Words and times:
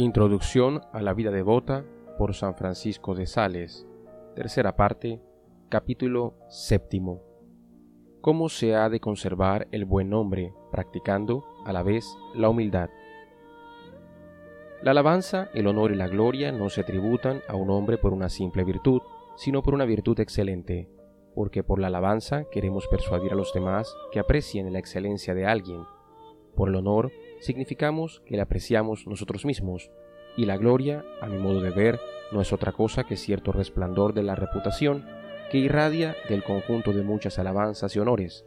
Introducción 0.00 0.82
a 0.92 1.02
la 1.02 1.12
vida 1.12 1.32
devota 1.32 1.84
por 2.18 2.32
San 2.32 2.54
Francisco 2.54 3.16
de 3.16 3.26
Sales. 3.26 3.84
Tercera 4.36 4.76
parte, 4.76 5.20
capítulo 5.68 6.36
séptimo. 6.48 7.20
Cómo 8.20 8.48
se 8.48 8.76
ha 8.76 8.88
de 8.90 9.00
conservar 9.00 9.66
el 9.72 9.86
buen 9.86 10.08
nombre, 10.08 10.54
practicando 10.70 11.44
a 11.64 11.72
la 11.72 11.82
vez 11.82 12.06
la 12.36 12.48
humildad. 12.48 12.90
La 14.82 14.92
alabanza, 14.92 15.50
el 15.52 15.66
honor 15.66 15.90
y 15.90 15.96
la 15.96 16.06
gloria 16.06 16.52
no 16.52 16.68
se 16.68 16.84
tributan 16.84 17.42
a 17.48 17.56
un 17.56 17.68
hombre 17.68 17.98
por 17.98 18.12
una 18.12 18.28
simple 18.28 18.62
virtud, 18.62 19.02
sino 19.34 19.64
por 19.64 19.74
una 19.74 19.84
virtud 19.84 20.20
excelente, 20.20 20.88
porque 21.34 21.64
por 21.64 21.80
la 21.80 21.88
alabanza 21.88 22.44
queremos 22.52 22.86
persuadir 22.86 23.32
a 23.32 23.36
los 23.36 23.52
demás 23.52 23.92
que 24.12 24.20
aprecien 24.20 24.72
la 24.72 24.78
excelencia 24.78 25.34
de 25.34 25.44
alguien. 25.44 25.82
Por 26.54 26.68
el 26.68 26.76
honor 26.76 27.10
significamos 27.40 28.22
que 28.26 28.36
le 28.36 28.42
apreciamos 28.42 29.06
nosotros 29.06 29.44
mismos, 29.44 29.90
y 30.36 30.46
la 30.46 30.56
gloria, 30.56 31.04
a 31.20 31.26
mi 31.26 31.38
modo 31.38 31.60
de 31.60 31.70
ver, 31.70 32.00
no 32.30 32.40
es 32.40 32.52
otra 32.52 32.72
cosa 32.72 33.04
que 33.04 33.16
cierto 33.16 33.52
resplandor 33.52 34.14
de 34.14 34.22
la 34.22 34.34
reputación 34.34 35.06
que 35.50 35.58
irradia 35.58 36.14
del 36.28 36.44
conjunto 36.44 36.92
de 36.92 37.02
muchas 37.02 37.38
alabanzas 37.38 37.96
y 37.96 37.98
honores, 37.98 38.44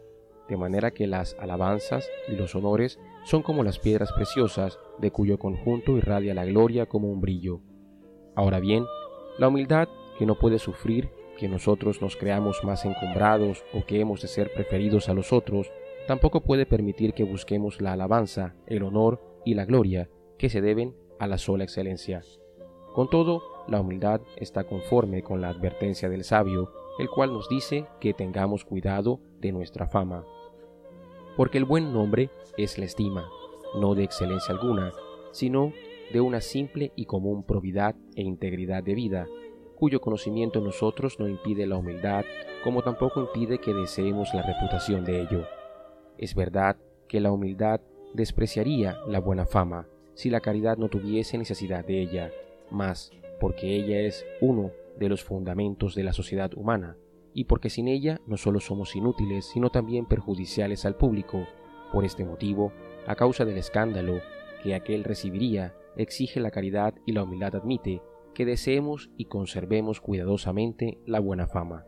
de 0.48 0.56
manera 0.56 0.92
que 0.92 1.06
las 1.06 1.36
alabanzas 1.38 2.08
y 2.28 2.36
los 2.36 2.54
honores 2.54 2.98
son 3.24 3.42
como 3.42 3.64
las 3.64 3.78
piedras 3.78 4.12
preciosas 4.12 4.78
de 4.98 5.10
cuyo 5.10 5.38
conjunto 5.38 5.96
irradia 5.96 6.34
la 6.34 6.44
gloria 6.44 6.86
como 6.86 7.10
un 7.10 7.20
brillo. 7.20 7.60
Ahora 8.34 8.60
bien, 8.60 8.86
la 9.38 9.48
humildad 9.48 9.88
que 10.18 10.26
no 10.26 10.38
puede 10.38 10.58
sufrir 10.58 11.10
que 11.38 11.48
nosotros 11.48 12.00
nos 12.00 12.16
creamos 12.16 12.62
más 12.64 12.84
encumbrados 12.84 13.64
o 13.72 13.84
que 13.84 14.00
hemos 14.00 14.22
de 14.22 14.28
ser 14.28 14.52
preferidos 14.52 15.08
a 15.08 15.14
los 15.14 15.32
otros, 15.32 15.72
tampoco 16.06 16.42
puede 16.42 16.66
permitir 16.66 17.14
que 17.14 17.24
busquemos 17.24 17.80
la 17.80 17.92
alabanza, 17.92 18.54
el 18.66 18.82
honor 18.82 19.20
y 19.44 19.54
la 19.54 19.64
gloria 19.64 20.08
que 20.38 20.48
se 20.48 20.60
deben 20.60 20.94
a 21.18 21.26
la 21.26 21.38
sola 21.38 21.64
excelencia. 21.64 22.22
Con 22.92 23.08
todo, 23.08 23.42
la 23.68 23.80
humildad 23.80 24.20
está 24.36 24.64
conforme 24.64 25.22
con 25.22 25.40
la 25.40 25.48
advertencia 25.48 26.08
del 26.08 26.24
sabio, 26.24 26.72
el 26.98 27.08
cual 27.08 27.32
nos 27.32 27.48
dice 27.48 27.86
que 28.00 28.12
tengamos 28.12 28.64
cuidado 28.64 29.20
de 29.40 29.52
nuestra 29.52 29.86
fama. 29.86 30.24
Porque 31.36 31.58
el 31.58 31.64
buen 31.64 31.92
nombre 31.92 32.30
es 32.58 32.78
la 32.78 32.84
estima, 32.84 33.30
no 33.80 33.94
de 33.94 34.04
excelencia 34.04 34.54
alguna, 34.54 34.92
sino 35.30 35.72
de 36.12 36.20
una 36.20 36.40
simple 36.40 36.92
y 36.94 37.06
común 37.06 37.44
probidad 37.44 37.96
e 38.14 38.22
integridad 38.22 38.82
de 38.82 38.94
vida, 38.94 39.26
cuyo 39.76 40.00
conocimiento 40.00 40.58
en 40.58 40.66
nosotros 40.66 41.18
no 41.18 41.28
impide 41.28 41.66
la 41.66 41.76
humildad, 41.76 42.24
como 42.62 42.82
tampoco 42.82 43.20
impide 43.20 43.58
que 43.58 43.72
deseemos 43.72 44.34
la 44.34 44.42
reputación 44.42 45.04
de 45.04 45.22
ello. 45.22 45.46
Es 46.22 46.36
verdad 46.36 46.76
que 47.08 47.18
la 47.18 47.32
humildad 47.32 47.80
despreciaría 48.14 48.96
la 49.08 49.18
buena 49.18 49.44
fama 49.44 49.88
si 50.14 50.30
la 50.30 50.38
caridad 50.38 50.76
no 50.76 50.88
tuviese 50.88 51.36
necesidad 51.36 51.84
de 51.84 52.00
ella, 52.00 52.30
mas 52.70 53.10
porque 53.40 53.74
ella 53.74 53.98
es 53.98 54.24
uno 54.40 54.70
de 55.00 55.08
los 55.08 55.24
fundamentos 55.24 55.96
de 55.96 56.04
la 56.04 56.12
sociedad 56.12 56.52
humana, 56.54 56.96
y 57.34 57.46
porque 57.46 57.70
sin 57.70 57.88
ella 57.88 58.20
no 58.28 58.36
solo 58.36 58.60
somos 58.60 58.94
inútiles, 58.94 59.46
sino 59.46 59.70
también 59.70 60.06
perjudiciales 60.06 60.84
al 60.84 60.94
público. 60.94 61.44
Por 61.92 62.04
este 62.04 62.24
motivo, 62.24 62.72
a 63.08 63.16
causa 63.16 63.44
del 63.44 63.58
escándalo 63.58 64.20
que 64.62 64.76
aquel 64.76 65.02
recibiría, 65.02 65.74
exige 65.96 66.38
la 66.38 66.52
caridad 66.52 66.94
y 67.04 67.14
la 67.14 67.24
humildad 67.24 67.56
admite 67.56 68.00
que 68.32 68.46
deseemos 68.46 69.10
y 69.16 69.24
conservemos 69.24 70.00
cuidadosamente 70.00 70.98
la 71.04 71.18
buena 71.18 71.48
fama. 71.48 71.84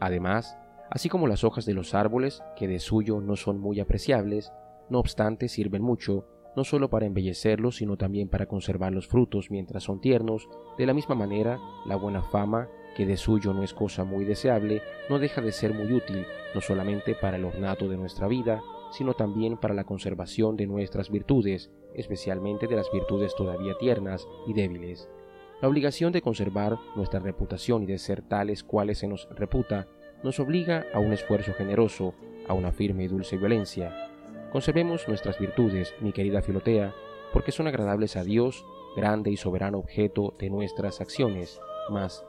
Además, 0.00 0.56
así 0.90 1.08
como 1.08 1.26
las 1.26 1.44
hojas 1.44 1.64
de 1.64 1.74
los 1.74 1.94
árboles, 1.94 2.42
que 2.56 2.68
de 2.68 2.78
suyo 2.78 3.20
no 3.20 3.36
son 3.36 3.58
muy 3.58 3.80
apreciables, 3.80 4.52
no 4.88 4.98
obstante 4.98 5.48
sirven 5.48 5.82
mucho, 5.82 6.26
no 6.56 6.64
solo 6.64 6.90
para 6.90 7.06
embellecerlos, 7.06 7.76
sino 7.76 7.96
también 7.96 8.28
para 8.28 8.46
conservar 8.46 8.92
los 8.92 9.06
frutos 9.06 9.50
mientras 9.50 9.84
son 9.84 10.00
tiernos, 10.00 10.48
de 10.76 10.86
la 10.86 10.94
misma 10.94 11.14
manera, 11.14 11.58
la 11.86 11.96
buena 11.96 12.22
fama, 12.22 12.68
que 12.96 13.06
de 13.06 13.16
suyo 13.16 13.54
no 13.54 13.62
es 13.62 13.72
cosa 13.72 14.04
muy 14.04 14.24
deseable, 14.24 14.82
no 15.08 15.20
deja 15.20 15.40
de 15.40 15.52
ser 15.52 15.72
muy 15.72 15.92
útil, 15.92 16.26
no 16.54 16.60
solamente 16.60 17.14
para 17.14 17.36
el 17.36 17.44
ornato 17.44 17.88
de 17.88 17.96
nuestra 17.96 18.26
vida, 18.26 18.60
sino 18.90 19.14
también 19.14 19.56
para 19.56 19.74
la 19.74 19.84
conservación 19.84 20.56
de 20.56 20.66
nuestras 20.66 21.10
virtudes, 21.10 21.70
especialmente 21.94 22.66
de 22.66 22.76
las 22.76 22.90
virtudes 22.92 23.34
todavía 23.36 23.78
tiernas 23.78 24.26
y 24.48 24.52
débiles. 24.52 25.08
La 25.62 25.68
obligación 25.68 26.12
de 26.12 26.22
conservar 26.22 26.78
nuestra 26.96 27.20
reputación 27.20 27.82
y 27.84 27.86
de 27.86 27.98
ser 27.98 28.22
tales 28.22 28.64
cuales 28.64 28.98
se 28.98 29.06
nos 29.06 29.28
reputa 29.36 29.86
nos 30.22 30.38
obliga 30.40 30.86
a 30.92 30.98
un 30.98 31.12
esfuerzo 31.12 31.54
generoso, 31.54 32.14
a 32.46 32.54
una 32.54 32.72
firme 32.72 33.04
y 33.04 33.08
dulce 33.08 33.36
violencia. 33.36 34.10
Conservemos 34.52 35.06
nuestras 35.08 35.38
virtudes, 35.38 35.94
mi 36.00 36.12
querida 36.12 36.42
Filotea, 36.42 36.94
porque 37.32 37.52
son 37.52 37.66
agradables 37.68 38.16
a 38.16 38.24
Dios, 38.24 38.64
grande 38.96 39.30
y 39.30 39.36
soberano 39.36 39.78
objeto 39.78 40.34
de 40.38 40.50
nuestras 40.50 41.00
acciones, 41.00 41.60
mas 41.90 42.24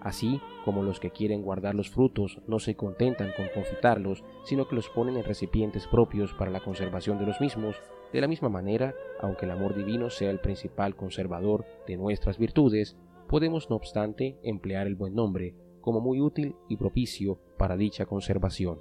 así 0.00 0.40
como 0.64 0.82
los 0.82 0.98
que 0.98 1.10
quieren 1.10 1.42
guardar 1.42 1.74
los 1.74 1.90
frutos 1.90 2.40
no 2.46 2.58
se 2.58 2.74
contentan 2.74 3.32
con 3.36 3.48
confitarlos, 3.54 4.24
sino 4.44 4.66
que 4.66 4.74
los 4.74 4.88
ponen 4.88 5.16
en 5.16 5.24
recipientes 5.24 5.86
propios 5.86 6.32
para 6.32 6.50
la 6.50 6.60
conservación 6.60 7.18
de 7.18 7.26
los 7.26 7.40
mismos, 7.40 7.76
de 8.12 8.20
la 8.20 8.28
misma 8.28 8.48
manera, 8.48 8.94
aunque 9.20 9.44
el 9.44 9.52
amor 9.52 9.74
divino 9.74 10.10
sea 10.10 10.30
el 10.30 10.40
principal 10.40 10.96
conservador 10.96 11.64
de 11.86 11.96
nuestras 11.96 12.38
virtudes, 12.38 12.96
podemos 13.28 13.70
no 13.70 13.76
obstante 13.76 14.38
emplear 14.42 14.86
el 14.86 14.96
buen 14.96 15.14
nombre 15.14 15.54
como 15.80 16.00
muy 16.00 16.20
útil 16.20 16.54
y 16.68 16.76
propicio 16.76 17.38
para 17.56 17.76
dicha 17.76 18.06
conservación. 18.06 18.80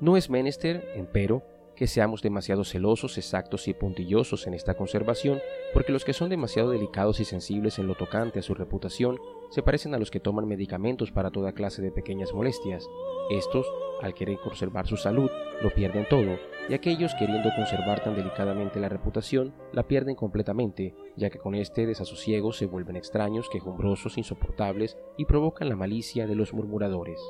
No 0.00 0.16
es 0.16 0.30
menester, 0.30 0.88
empero, 0.94 1.42
que 1.74 1.86
seamos 1.86 2.22
demasiado 2.22 2.64
celosos, 2.64 3.18
exactos 3.18 3.68
y 3.68 3.74
puntillosos 3.74 4.46
en 4.46 4.54
esta 4.54 4.74
conservación, 4.74 5.40
porque 5.72 5.92
los 5.92 6.04
que 6.04 6.12
son 6.12 6.28
demasiado 6.28 6.70
delicados 6.70 7.20
y 7.20 7.24
sensibles 7.24 7.78
en 7.78 7.86
lo 7.86 7.94
tocante 7.94 8.38
a 8.38 8.42
su 8.42 8.54
reputación 8.54 9.18
se 9.50 9.62
parecen 9.62 9.94
a 9.94 9.98
los 9.98 10.10
que 10.10 10.20
toman 10.20 10.46
medicamentos 10.46 11.10
para 11.10 11.30
toda 11.30 11.52
clase 11.52 11.82
de 11.82 11.92
pequeñas 11.92 12.32
molestias. 12.32 12.88
Estos, 13.30 13.66
al 14.00 14.14
querer 14.14 14.38
conservar 14.38 14.86
su 14.86 14.96
salud, 14.96 15.30
lo 15.62 15.70
pierden 15.74 16.06
todo, 16.08 16.38
y 16.68 16.74
aquellos 16.74 17.14
queriendo 17.14 17.50
conservar 17.54 18.02
tan 18.02 18.14
delicadamente 18.14 18.80
la 18.80 18.88
reputación, 18.88 19.54
la 19.72 19.86
pierden 19.86 20.14
completamente, 20.14 20.94
ya 21.16 21.30
que 21.30 21.38
con 21.38 21.54
este 21.54 21.86
desasosiego 21.86 22.52
se 22.52 22.66
vuelven 22.66 22.96
extraños, 22.96 23.48
quejumbrosos, 23.50 24.18
insoportables 24.18 24.96
y 25.16 25.24
provocan 25.24 25.68
la 25.68 25.76
malicia 25.76 26.26
de 26.26 26.34
los 26.34 26.52
murmuradores. 26.52 27.20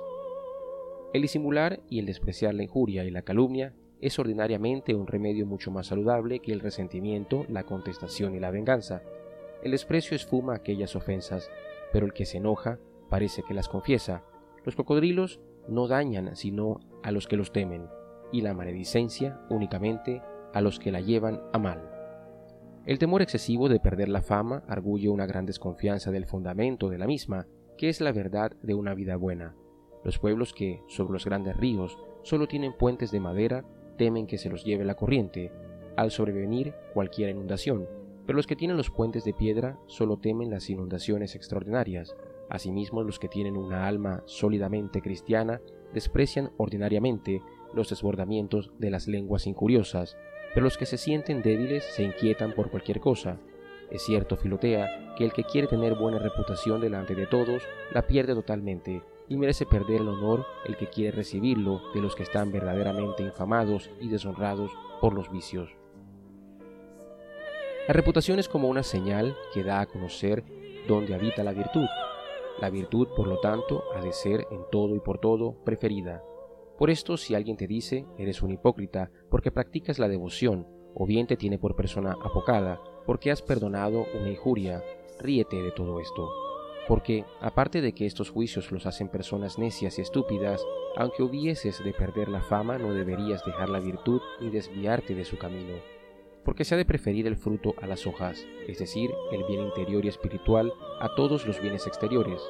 El 1.13 1.23
disimular 1.23 1.81
y 1.91 1.99
el 1.99 2.07
despreciar 2.07 2.55
la 2.55 2.63
injuria 2.63 3.05
y 3.05 3.11
la 3.11 3.23
calumnia 3.23 3.75
es 4.03 4.19
ordinariamente 4.19 4.95
un 4.97 5.07
remedio 5.07 5.47
mucho 5.47 5.71
más 5.71 5.87
saludable 5.87 6.41
que 6.41 6.53
el 6.53 6.61
resentimiento, 6.61 7.47
la 7.49 7.63
contestación 7.63 8.35
y 8.35 8.41
la 8.41 8.51
venganza. 8.51 9.01
El 9.63 9.71
desprecio 9.71 10.17
esfuma 10.17 10.57
aquellas 10.57 10.97
ofensas, 10.97 11.51
pero 11.93 12.05
el 12.05 12.13
que 12.13 12.27
se 12.27 12.39
enoja 12.39 12.81
parece 13.09 13.45
que 13.45 13.55
las 13.55 13.69
confiesa. 13.69 14.25
Los 14.65 14.75
cocodrilos 14.75 15.41
no 15.69 15.87
dañan 15.87 16.35
sino 16.35 16.81
a 17.05 17.13
los 17.13 17.29
que 17.29 17.37
los 17.37 17.53
temen, 17.53 17.87
y 18.33 18.41
la 18.41 18.55
maledicencia 18.55 19.41
únicamente 19.49 20.21
a 20.53 20.61
los 20.61 20.81
que 20.81 20.91
la 20.91 21.01
llevan 21.01 21.41
a 21.53 21.59
mal. 21.59 21.89
El 22.85 22.99
temor 22.99 23.23
excesivo 23.23 23.69
de 23.69 23.79
perder 23.79 24.09
la 24.09 24.23
fama 24.23 24.65
arguye 24.67 25.09
una 25.09 25.27
gran 25.27 25.47
desconfianza 25.47 26.11
del 26.11 26.27
fundamento 26.27 26.89
de 26.89 26.99
la 26.99 27.07
misma, 27.07 27.47
que 27.79 27.89
es 27.89 28.01
la 28.01 28.11
verdad 28.11 28.51
de 28.63 28.75
una 28.75 28.95
vida 28.95 29.15
buena. 29.15 29.55
Los 30.03 30.19
pueblos 30.19 30.53
que, 30.53 30.83
sobre 30.89 31.13
los 31.13 31.25
grandes 31.25 31.57
ríos, 31.57 31.97
solo 32.25 32.49
tienen 32.49 32.73
puentes 32.73 33.13
de 33.13 33.21
madera 33.21 33.65
temen 34.03 34.27
que 34.27 34.37
se 34.37 34.51
los 34.51 34.65
lleve 34.65 34.85
la 34.85 34.97
corriente 34.97 35.53
al 35.97 36.11
sobrevenir 36.11 36.75
cualquier 36.93 37.31
inundación, 37.31 37.87
pero 38.27 38.37
los 38.37 38.49
que 38.49 38.57
tienen 38.57 38.77
los 38.77 38.91
puentes 38.91 39.23
de 39.23 39.33
piedra 39.33 39.79
solo 39.87 40.17
temen 40.17 40.51
las 40.51 40.69
inundaciones 40.69 41.37
extraordinarias. 41.37 42.17
Asimismo, 42.51 43.05
los 43.05 43.21
que 43.21 43.29
tienen 43.29 43.57
una 43.57 43.87
alma 43.87 44.25
sólidamente 44.27 45.01
cristiana 45.03 45.61
desprecian 45.95 46.51
ordinariamente 46.57 47.43
los 47.75 47.91
desbordamientos 47.91 48.73
de 48.81 48.91
las 48.91 49.07
lenguas 49.07 49.47
injuriosas, 49.47 50.17
pero 50.53 50.65
los 50.65 50.77
que 50.77 50.87
se 50.87 50.99
sienten 50.99 51.41
débiles 51.41 51.85
se 51.85 52.03
inquietan 52.03 52.55
por 52.57 52.73
cualquier 52.73 52.99
cosa. 52.99 53.39
Es 53.89 54.03
cierto, 54.03 54.35
Filotea, 54.37 55.15
que 55.17 55.25
el 55.25 55.33
que 55.33 55.45
quiere 55.45 55.69
tener 55.69 55.95
buena 55.95 56.19
reputación 56.19 56.81
delante 56.81 57.15
de 57.15 57.29
todos 57.29 57.63
la 57.93 58.09
pierde 58.09 58.35
totalmente, 58.35 59.01
y 59.29 59.37
merece 59.37 59.67
perder 59.67 60.01
el 60.01 60.09
honor 60.09 60.47
el 60.65 60.77
que 60.77 60.89
quiere 60.89 61.17
recibirlo 61.17 61.81
de 61.95 62.01
los 62.01 62.15
que 62.15 62.23
están 62.23 62.53
verdaderamente 62.53 63.23
infamados 63.23 63.91
y 64.01 64.09
deshonrados 64.09 64.71
por 65.01 65.15
los 65.15 65.31
vicios. 65.31 65.77
La 67.89 67.95
reputación 67.95 68.39
es 68.39 68.49
como 68.49 68.69
una 68.69 68.83
señal 68.83 69.37
que 69.53 69.65
da 69.65 69.81
a 69.81 69.87
conocer 69.87 70.45
dónde 70.87 71.15
habita 71.15 71.43
la 71.43 71.53
virtud. 71.53 71.87
La 72.61 72.71
virtud, 72.71 73.09
por 73.17 73.27
lo 73.27 73.41
tanto, 73.41 73.85
ha 73.97 74.01
de 74.01 74.13
ser 74.13 74.47
en 74.51 74.61
todo 74.71 74.95
y 74.95 75.01
por 75.01 75.19
todo 75.19 75.57
preferida. 75.65 76.23
Por 76.79 76.91
esto, 76.91 77.17
si 77.17 77.35
alguien 77.35 77.57
te 77.57 77.67
dice 77.67 78.07
eres 78.19 78.43
un 78.43 78.51
hipócrita 78.51 79.11
porque 79.31 79.51
practicas 79.51 79.99
la 79.99 80.09
devoción, 80.09 80.67
o 80.95 81.07
bien 81.07 81.27
te 81.27 81.37
tiene 81.37 81.59
por 81.59 81.75
persona 81.75 82.17
apocada 82.23 82.81
porque 83.07 83.31
has 83.31 83.43
perdonado 83.43 84.05
una 84.15 84.31
injuria, 84.31 84.85
ríete 85.19 85.63
de 85.63 85.73
todo 85.73 86.01
esto 86.01 86.29
porque, 86.93 87.25
aparte 87.41 87.81
de 87.81 87.95
que 87.95 88.05
estos 88.05 88.29
juicios 88.29 88.71
los 88.71 88.85
hacen 88.85 89.09
personas 89.09 89.59
necias 89.59 89.99
y 89.99 90.03
estúpidas, 90.03 90.63
aunque 90.95 91.23
hubieses 91.23 91.83
de 91.83 91.95
perder 91.95 92.29
la 92.29 92.43
fama, 92.43 92.77
no 92.77 92.93
deberías 92.93 93.43
dejar 93.47 93.71
la 93.71 93.81
virtud 93.81 94.21
ni 94.43 94.51
desviarte 94.51 95.15
de 95.15 95.25
su 95.25 95.39
camino. 95.39 95.73
porque 96.45 96.67
se 96.67 96.75
ha 96.75 96.77
de 96.77 96.85
preferir 96.85 97.27
el 97.27 97.37
fruto 97.37 97.75
a 97.81 97.87
las 97.87 98.07
hojas, 98.07 98.45
es 98.69 98.79
decir, 98.79 99.11
el 99.31 99.43
bien 99.45 99.63
interior 99.63 100.05
y 100.05 100.09
espiritual 100.09 100.71
a 101.01 101.15
todos 101.15 101.47
los 101.47 101.63
bienes 101.63 101.87
exteriores. 101.87 102.43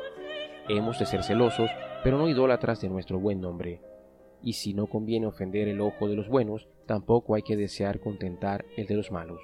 Hemos 0.69 0.99
de 0.99 1.07
ser 1.07 1.23
celosos, 1.23 1.71
pero 2.03 2.19
no 2.19 2.29
idólatras 2.29 2.81
de 2.81 2.89
nuestro 2.89 3.21
buen 3.21 3.41
nombre. 3.41 3.81
Y 4.43 4.55
si 4.55 4.75
no 4.75 4.89
conviene 4.89 5.29
ofender 5.29 5.69
el 5.69 5.81
ojo 5.81 6.09
de 6.09 6.17
los 6.17 6.29
buenos, 6.29 6.69
tampoco 6.87 7.37
hay 7.37 7.43
que 7.43 7.57
desear 7.57 8.01
contentar 8.01 8.65
el 8.77 8.89
de 8.89 8.97
los 8.97 9.13
malos. 9.13 9.41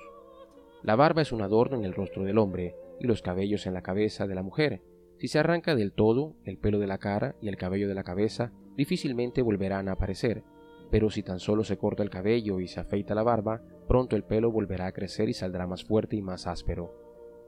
La 0.83 0.97
barba 0.97 1.23
es 1.23 1.31
un 1.31 1.43
adorno 1.43 1.77
en 1.77 1.85
el 1.85 1.95
rostro 1.95 2.25
del 2.25 2.39
hombre, 2.39 2.75
y 3.01 3.07
los 3.07 3.23
cabellos 3.23 3.67
en 3.67 3.75
la 3.75 3.83
cabeza 3.83 4.27
de 4.27 4.35
la 4.35 4.43
mujer. 4.43 4.81
Si 5.19 5.27
se 5.27 5.41
arranca 5.41 5.75
del 5.75 5.93
todo 5.93 6.37
el 6.45 6.59
pelo 6.59 6.79
de 6.79 6.87
la 6.87 6.99
cara 6.99 7.35
y 7.41 7.49
el 7.49 7.57
cabello 7.57 7.89
de 7.89 7.95
la 7.95 8.05
cabeza, 8.05 8.53
difícilmente 8.77 9.43
volverán 9.43 9.89
a 9.89 9.93
aparecer, 9.93 10.45
pero 10.91 11.11
si 11.11 11.25
tan 11.25 11.41
solo 11.41 11.65
se 11.65 11.77
corta 11.77 12.05
el 12.05 12.11
cabello 12.11 12.61
y 12.61 12.69
se 12.69 12.79
afeita 12.79 13.17
la 13.17 13.25
barba, 13.25 13.61
pronto 13.89 14.15
el 14.15 14.23
pelo 14.23 14.53
volverá 14.53 14.87
a 14.87 14.93
crecer 14.93 15.29
y 15.29 15.35
saldrá 15.35 15.67
más 15.67 15.85
fuerte 15.85 16.15
y 16.15 16.23
más 16.23 16.47
áspero. 16.47 16.95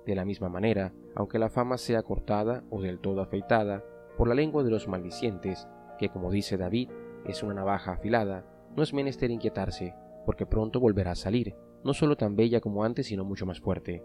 De 0.05 0.17
la 0.17 0.25
misma 0.25 0.49
manera, 0.49 0.93
aunque 1.15 1.39
la 1.39 1.49
fama 1.49 1.79
sea 1.79 2.03
cortada 2.03 2.65
o 2.71 2.83
del 2.83 2.99
todo 2.99 3.21
afeitada, 3.21 3.85
por 4.17 4.27
la 4.27 4.35
lengua 4.35 4.65
de 4.65 4.71
los 4.71 4.89
maldicientes, 4.89 5.69
que 5.99 6.09
como 6.09 6.33
dice 6.33 6.57
David, 6.57 6.91
es 7.25 7.43
una 7.45 7.55
navaja 7.55 7.93
afilada, 7.93 8.45
no 8.77 8.83
es 8.83 8.93
menester 8.93 9.31
inquietarse, 9.31 9.95
porque 10.27 10.45
pronto 10.45 10.81
volverá 10.81 11.13
a 11.13 11.17
salir, 11.17 11.55
no 11.85 11.95
solo 11.95 12.17
tan 12.17 12.35
bella 12.35 12.61
como 12.61 12.83
antes, 12.83 13.07
sino 13.07 13.25
mucho 13.25 13.47
más 13.47 13.61
fuerte. 13.61 14.03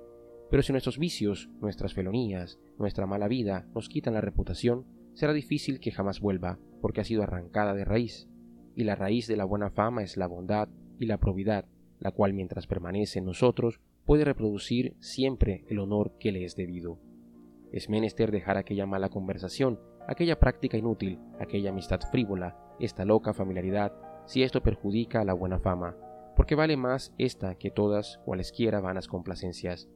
Pero 0.49 0.63
si 0.63 0.71
nuestros 0.71 0.97
vicios, 0.97 1.49
nuestras 1.59 1.93
felonías, 1.93 2.59
nuestra 2.77 3.05
mala 3.05 3.27
vida 3.27 3.67
nos 3.73 3.89
quitan 3.89 4.13
la 4.13 4.21
reputación, 4.21 4.85
será 5.13 5.33
difícil 5.33 5.79
que 5.79 5.91
jamás 5.91 6.19
vuelva, 6.19 6.59
porque 6.81 7.01
ha 7.01 7.05
sido 7.05 7.23
arrancada 7.23 7.73
de 7.73 7.85
raíz, 7.85 8.27
y 8.75 8.83
la 8.83 8.95
raíz 8.95 9.27
de 9.27 9.37
la 9.37 9.45
buena 9.45 9.69
fama 9.69 10.03
es 10.03 10.17
la 10.17 10.27
bondad 10.27 10.69
y 10.99 11.05
la 11.05 11.17
probidad, 11.17 11.65
la 11.99 12.11
cual 12.11 12.33
mientras 12.33 12.67
permanece 12.67 13.19
en 13.19 13.25
nosotros 13.25 13.79
puede 14.05 14.25
reproducir 14.25 14.95
siempre 14.99 15.65
el 15.69 15.79
honor 15.79 16.13
que 16.19 16.31
le 16.31 16.43
es 16.43 16.55
debido. 16.55 16.99
Es 17.71 17.89
menester 17.89 18.31
dejar 18.31 18.57
aquella 18.57 18.85
mala 18.85 19.09
conversación, 19.09 19.79
aquella 20.07 20.39
práctica 20.39 20.77
inútil, 20.77 21.19
aquella 21.39 21.71
amistad 21.71 21.99
frívola, 22.11 22.57
esta 22.79 23.05
loca 23.05 23.33
familiaridad, 23.33 23.93
si 24.25 24.43
esto 24.43 24.61
perjudica 24.61 25.21
a 25.21 25.25
la 25.25 25.33
buena 25.33 25.59
fama, 25.59 25.95
porque 26.35 26.55
vale 26.55 26.77
más 26.77 27.13
esta 27.17 27.55
que 27.55 27.71
todas 27.71 28.19
cualesquiera 28.25 28.81
vanas 28.81 29.07
complacencias. 29.07 29.89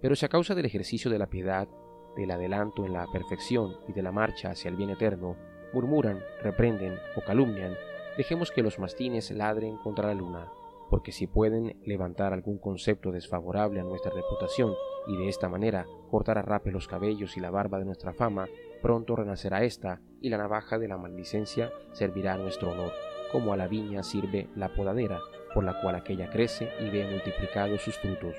Pero 0.00 0.16
si 0.16 0.24
a 0.24 0.28
causa 0.28 0.54
del 0.54 0.66
ejercicio 0.66 1.10
de 1.10 1.18
la 1.18 1.28
piedad, 1.28 1.68
del 2.16 2.30
adelanto 2.30 2.84
en 2.84 2.92
la 2.92 3.06
perfección 3.06 3.76
y 3.88 3.92
de 3.92 4.02
la 4.02 4.12
marcha 4.12 4.50
hacia 4.50 4.68
el 4.68 4.76
bien 4.76 4.90
eterno, 4.90 5.36
murmuran, 5.72 6.20
reprenden 6.42 6.98
o 7.16 7.20
calumnian, 7.20 7.76
dejemos 8.16 8.50
que 8.50 8.62
los 8.62 8.78
mastines 8.78 9.30
ladren 9.30 9.76
contra 9.78 10.08
la 10.08 10.14
luna, 10.14 10.50
porque 10.88 11.12
si 11.12 11.26
pueden 11.26 11.80
levantar 11.84 12.32
algún 12.32 12.58
concepto 12.58 13.12
desfavorable 13.12 13.80
a 13.80 13.84
nuestra 13.84 14.12
reputación 14.12 14.74
y 15.06 15.16
de 15.16 15.28
esta 15.28 15.48
manera 15.48 15.86
cortar 16.10 16.38
a 16.38 16.42
rape 16.42 16.72
los 16.72 16.88
cabellos 16.88 17.36
y 17.36 17.40
la 17.40 17.50
barba 17.50 17.78
de 17.78 17.84
nuestra 17.84 18.12
fama, 18.12 18.48
pronto 18.82 19.14
renacerá 19.16 19.62
esta 19.62 20.00
y 20.20 20.30
la 20.30 20.38
navaja 20.38 20.78
de 20.78 20.88
la 20.88 20.98
maldicencia 20.98 21.70
servirá 21.92 22.34
a 22.34 22.38
nuestro 22.38 22.72
honor, 22.72 22.92
como 23.30 23.52
a 23.52 23.56
la 23.56 23.68
viña 23.68 24.02
sirve 24.02 24.48
la 24.56 24.74
podadera, 24.74 25.20
por 25.54 25.64
la 25.64 25.80
cual 25.80 25.94
aquella 25.94 26.30
crece 26.30 26.68
y 26.80 26.90
ve 26.90 27.08
multiplicados 27.08 27.82
sus 27.82 27.96
frutos. 27.98 28.34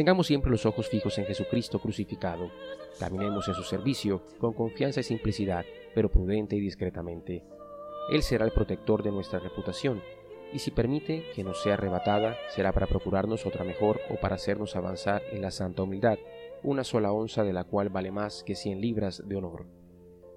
Tengamos 0.00 0.28
siempre 0.28 0.50
los 0.50 0.64
ojos 0.64 0.88
fijos 0.88 1.18
en 1.18 1.26
Jesucristo 1.26 1.78
crucificado. 1.78 2.50
Caminemos 2.98 3.46
en 3.48 3.54
su 3.54 3.62
servicio 3.62 4.22
con 4.38 4.54
confianza 4.54 5.00
y 5.00 5.02
simplicidad, 5.02 5.66
pero 5.94 6.10
prudente 6.10 6.56
y 6.56 6.60
discretamente. 6.60 7.44
Él 8.10 8.22
será 8.22 8.46
el 8.46 8.50
protector 8.50 9.02
de 9.02 9.10
nuestra 9.10 9.40
reputación, 9.40 10.00
y 10.54 10.60
si 10.60 10.70
permite 10.70 11.22
que 11.34 11.44
nos 11.44 11.62
sea 11.62 11.74
arrebatada, 11.74 12.38
será 12.48 12.72
para 12.72 12.86
procurarnos 12.86 13.44
otra 13.44 13.62
mejor 13.62 14.00
o 14.08 14.18
para 14.18 14.36
hacernos 14.36 14.74
avanzar 14.74 15.20
en 15.32 15.42
la 15.42 15.50
santa 15.50 15.82
humildad, 15.82 16.18
una 16.62 16.82
sola 16.82 17.12
onza 17.12 17.44
de 17.44 17.52
la 17.52 17.64
cual 17.64 17.90
vale 17.90 18.10
más 18.10 18.42
que 18.42 18.56
cien 18.56 18.80
libras 18.80 19.28
de 19.28 19.36
honor. 19.36 19.66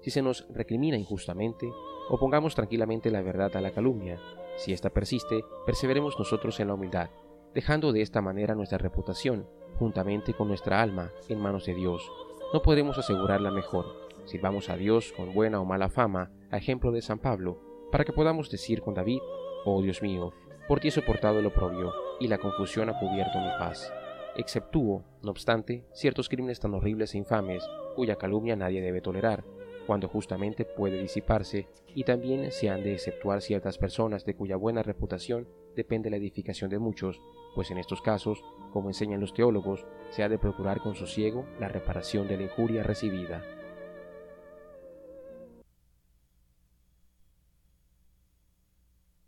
Si 0.02 0.10
se 0.10 0.20
nos 0.20 0.46
recrimina 0.52 0.98
injustamente, 0.98 1.72
opongamos 2.10 2.54
tranquilamente 2.54 3.10
la 3.10 3.22
verdad 3.22 3.56
a 3.56 3.62
la 3.62 3.72
calumnia. 3.72 4.20
Si 4.58 4.74
ésta 4.74 4.90
persiste, 4.90 5.42
perseveremos 5.64 6.18
nosotros 6.18 6.60
en 6.60 6.68
la 6.68 6.74
humildad, 6.74 7.08
dejando 7.54 7.92
de 7.92 8.02
esta 8.02 8.20
manera 8.20 8.54
nuestra 8.54 8.78
reputación, 8.78 9.48
juntamente 9.78 10.34
con 10.34 10.48
nuestra 10.48 10.82
alma, 10.82 11.12
en 11.28 11.40
manos 11.40 11.66
de 11.66 11.74
Dios. 11.74 12.10
No 12.52 12.62
podemos 12.62 12.98
asegurarla 12.98 13.50
mejor. 13.50 13.86
Sirvamos 14.24 14.68
a 14.68 14.76
Dios 14.76 15.12
con 15.16 15.34
buena 15.34 15.60
o 15.60 15.64
mala 15.64 15.88
fama, 15.88 16.30
a 16.50 16.56
ejemplo 16.56 16.92
de 16.92 17.02
San 17.02 17.18
Pablo, 17.18 17.60
para 17.92 18.04
que 18.04 18.12
podamos 18.12 18.50
decir 18.50 18.80
con 18.80 18.94
David, 18.94 19.20
Oh 19.64 19.80
Dios 19.82 20.02
mío, 20.02 20.32
por 20.66 20.80
ti 20.80 20.88
he 20.88 20.90
soportado 20.90 21.38
el 21.38 21.46
oprobio, 21.46 21.92
y 22.20 22.28
la 22.28 22.38
confusión 22.38 22.88
ha 22.88 22.98
cubierto 22.98 23.38
mi 23.38 23.50
paz. 23.58 23.92
Exceptúo, 24.36 25.04
no 25.22 25.30
obstante, 25.30 25.84
ciertos 25.92 26.28
crímenes 26.28 26.58
tan 26.58 26.74
horribles 26.74 27.14
e 27.14 27.18
infames, 27.18 27.64
cuya 27.94 28.16
calumnia 28.16 28.56
nadie 28.56 28.80
debe 28.80 29.00
tolerar, 29.00 29.44
cuando 29.86 30.08
justamente 30.08 30.64
puede 30.64 31.00
disiparse, 31.00 31.68
y 31.94 32.04
también 32.04 32.50
se 32.50 32.70
han 32.70 32.82
de 32.82 32.94
exceptuar 32.94 33.42
ciertas 33.42 33.78
personas 33.78 34.24
de 34.24 34.34
cuya 34.34 34.56
buena 34.56 34.82
reputación 34.82 35.48
depende 35.76 36.10
la 36.10 36.16
edificación 36.16 36.70
de 36.70 36.78
muchos, 36.78 37.20
pues 37.54 37.70
en 37.70 37.78
estos 37.78 38.00
casos, 38.02 38.42
como 38.72 38.88
enseñan 38.88 39.20
los 39.20 39.34
teólogos, 39.34 39.86
se 40.10 40.22
ha 40.22 40.28
de 40.28 40.38
procurar 40.38 40.80
con 40.80 40.94
sosiego 40.94 41.46
la 41.60 41.68
reparación 41.68 42.28
de 42.28 42.36
la 42.36 42.42
injuria 42.44 42.82
recibida. 42.82 43.44